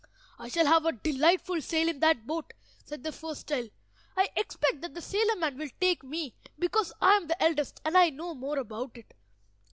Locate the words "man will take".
5.35-6.01